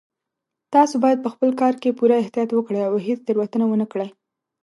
[0.73, 4.09] تاسو باید په خپل کار کې پوره احتیاط وکړئ او هیڅ تېروتنه ونه کړئ